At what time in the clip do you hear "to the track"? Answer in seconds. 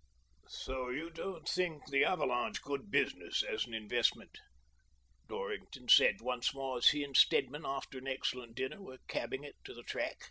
9.64-10.30